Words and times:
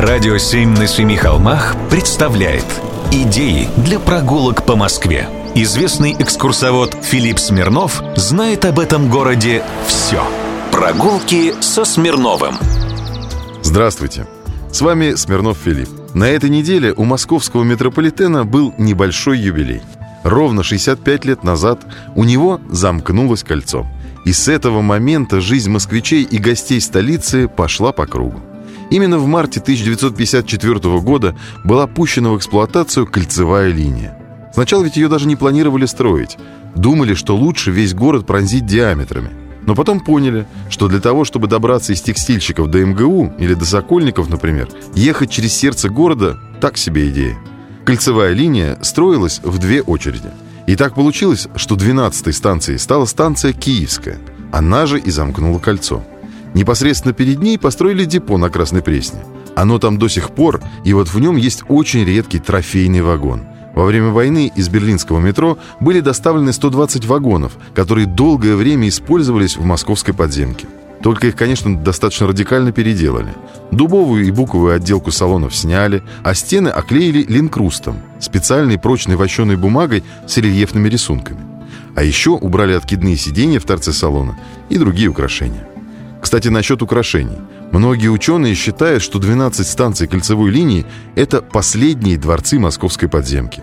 Радио 0.00 0.38
«Семь 0.38 0.76
на 0.76 0.86
семи 0.86 1.16
холмах» 1.16 1.74
представляет 1.90 2.64
Идеи 3.10 3.68
для 3.78 3.98
прогулок 3.98 4.64
по 4.64 4.76
Москве. 4.76 5.28
Известный 5.56 6.14
экскурсовод 6.16 6.96
Филипп 7.02 7.40
Смирнов 7.40 8.00
знает 8.14 8.64
об 8.64 8.78
этом 8.78 9.10
городе 9.10 9.64
все. 9.88 10.22
Прогулки 10.70 11.52
со 11.60 11.84
Смирновым. 11.84 12.54
Здравствуйте. 13.64 14.28
С 14.70 14.80
вами 14.82 15.16
Смирнов 15.16 15.58
Филипп. 15.64 15.88
На 16.14 16.28
этой 16.28 16.48
неделе 16.48 16.92
у 16.92 17.02
московского 17.02 17.64
метрополитена 17.64 18.44
был 18.44 18.72
небольшой 18.78 19.40
юбилей. 19.40 19.82
Ровно 20.22 20.62
65 20.62 21.24
лет 21.24 21.42
назад 21.42 21.80
у 22.14 22.22
него 22.22 22.60
замкнулось 22.70 23.42
кольцо. 23.42 23.84
И 24.24 24.32
с 24.32 24.46
этого 24.46 24.80
момента 24.80 25.40
жизнь 25.40 25.70
москвичей 25.70 26.22
и 26.22 26.38
гостей 26.38 26.80
столицы 26.80 27.48
пошла 27.48 27.90
по 27.90 28.06
кругу. 28.06 28.40
Именно 28.90 29.18
в 29.18 29.26
марте 29.26 29.60
1954 29.60 31.00
года 31.00 31.36
была 31.64 31.86
пущена 31.86 32.30
в 32.30 32.38
эксплуатацию 32.38 33.06
кольцевая 33.06 33.70
линия. 33.70 34.18
Сначала 34.54 34.82
ведь 34.82 34.96
ее 34.96 35.08
даже 35.08 35.28
не 35.28 35.36
планировали 35.36 35.86
строить. 35.86 36.36
Думали, 36.74 37.14
что 37.14 37.36
лучше 37.36 37.70
весь 37.70 37.94
город 37.94 38.26
пронзить 38.26 38.66
диаметрами. 38.66 39.30
Но 39.66 39.74
потом 39.74 40.00
поняли, 40.00 40.46
что 40.70 40.88
для 40.88 41.00
того, 41.00 41.24
чтобы 41.24 41.46
добраться 41.46 41.92
из 41.92 42.00
текстильщиков 42.00 42.70
до 42.70 42.84
МГУ 42.84 43.34
или 43.38 43.52
до 43.52 43.66
Сокольников, 43.66 44.30
например, 44.30 44.68
ехать 44.94 45.30
через 45.30 45.52
сердце 45.52 45.90
города– 45.90 46.38
так 46.60 46.76
себе 46.76 47.10
идея. 47.10 47.36
Кольцевая 47.84 48.32
линия 48.32 48.78
строилась 48.82 49.40
в 49.42 49.58
две 49.58 49.82
очереди. 49.82 50.30
И 50.66 50.76
так 50.76 50.94
получилось, 50.94 51.48
что 51.56 51.74
12-й 51.74 52.32
станцией 52.32 52.78
стала 52.78 53.04
станция 53.04 53.52
Киевская. 53.52 54.18
Она 54.52 54.86
же 54.86 54.98
и 54.98 55.10
замкнула 55.10 55.58
кольцо. 55.58 56.02
Непосредственно 56.54 57.14
перед 57.14 57.40
ней 57.40 57.58
построили 57.58 58.04
депо 58.04 58.38
на 58.38 58.50
Красной 58.50 58.82
Пресне. 58.82 59.20
Оно 59.54 59.78
там 59.78 59.98
до 59.98 60.08
сих 60.08 60.30
пор, 60.30 60.60
и 60.84 60.92
вот 60.92 61.08
в 61.08 61.18
нем 61.20 61.36
есть 61.36 61.64
очень 61.68 62.04
редкий 62.04 62.38
трофейный 62.38 63.02
вагон. 63.02 63.42
Во 63.74 63.84
время 63.84 64.08
войны 64.08 64.50
из 64.54 64.68
берлинского 64.68 65.20
метро 65.20 65.58
были 65.78 66.00
доставлены 66.00 66.52
120 66.52 67.04
вагонов, 67.06 67.56
которые 67.74 68.06
долгое 68.06 68.56
время 68.56 68.88
использовались 68.88 69.56
в 69.56 69.64
московской 69.64 70.14
подземке. 70.14 70.66
Только 71.02 71.28
их, 71.28 71.36
конечно, 71.36 71.76
достаточно 71.76 72.26
радикально 72.26 72.72
переделали. 72.72 73.32
Дубовую 73.70 74.26
и 74.26 74.30
буковую 74.32 74.74
отделку 74.74 75.12
салонов 75.12 75.54
сняли, 75.54 76.02
а 76.24 76.34
стены 76.34 76.68
оклеили 76.68 77.22
линкрустом, 77.22 77.98
специальной 78.18 78.78
прочной 78.78 79.14
вощеной 79.14 79.56
бумагой 79.56 80.02
с 80.26 80.36
рельефными 80.38 80.88
рисунками. 80.88 81.40
А 81.94 82.02
еще 82.02 82.30
убрали 82.30 82.72
откидные 82.72 83.16
сиденья 83.16 83.60
в 83.60 83.64
торце 83.64 83.92
салона 83.92 84.36
и 84.70 84.76
другие 84.76 85.08
украшения. 85.08 85.66
Кстати, 86.28 86.48
насчет 86.48 86.82
украшений. 86.82 87.38
Многие 87.72 88.08
ученые 88.08 88.54
считают, 88.54 89.02
что 89.02 89.18
12 89.18 89.66
станций 89.66 90.06
кольцевой 90.06 90.50
линии– 90.50 90.84
это 91.14 91.40
последние 91.40 92.18
дворцы 92.18 92.58
московской 92.58 93.08
подземки. 93.08 93.62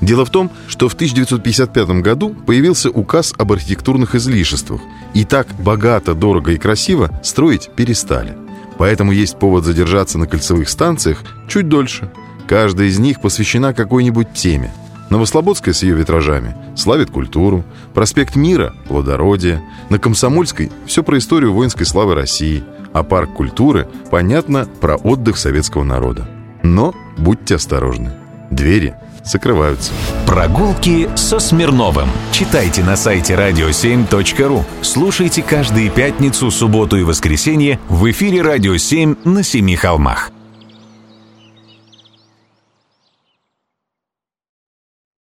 Дело 0.00 0.24
в 0.24 0.30
том, 0.30 0.50
что 0.66 0.88
в 0.88 0.94
1955 0.94 2.00
году 2.00 2.30
появился 2.30 2.88
указ 2.88 3.34
об 3.36 3.52
архитектурных 3.52 4.14
излишествах, 4.14 4.80
и 5.12 5.26
так 5.26 5.46
богато, 5.58 6.14
дорого 6.14 6.52
и 6.52 6.56
красиво 6.56 7.10
строить 7.22 7.68
перестали. 7.76 8.34
Поэтому 8.78 9.12
есть 9.12 9.38
повод 9.38 9.66
задержаться 9.66 10.16
на 10.16 10.26
кольцевых 10.26 10.70
станциях 10.70 11.22
чуть 11.48 11.68
дольше. 11.68 12.10
Каждая 12.48 12.88
из 12.88 12.98
них 12.98 13.20
посвящена 13.20 13.74
какой-нибудь 13.74 14.32
теме– 14.32 14.72
Новослободская 15.10 15.72
с 15.72 15.82
ее 15.82 15.94
витражами 15.94 16.56
славит 16.76 17.10
культуру, 17.10 17.64
проспект 17.94 18.36
Мира– 18.36 18.74
плодородие, 18.88 19.62
на 19.88 19.98
Комсомольской– 19.98 20.70
все 20.86 21.02
про 21.02 21.18
историю 21.18 21.52
воинской 21.52 21.86
славы 21.86 22.14
России, 22.14 22.64
а 22.92 23.02
парк 23.02 23.32
культуры– 23.34 23.88
понятно 24.10 24.68
про 24.80 24.96
отдых 24.96 25.38
советского 25.38 25.84
народа. 25.84 26.28
Но 26.62 26.94
будьте 27.16 27.54
осторожны, 27.54 28.12
двери 28.50 28.94
закрываются. 29.24 29.92
Прогулки 30.26 31.08
со 31.16 31.38
Смирновым. 31.38 32.08
Читайте 32.32 32.82
на 32.82 32.96
сайте 32.96 33.34
radio7.ru. 33.34 34.64
Слушайте 34.82 35.42
каждые 35.42 35.90
пятницу, 35.90 36.50
субботу 36.50 36.96
и 36.96 37.02
воскресенье 37.02 37.78
в 37.88 38.08
эфире 38.10 38.42
«Радио 38.42 38.74
7» 38.74 39.18
на 39.24 39.42
Семи 39.42 39.76
холмах. 39.76 40.30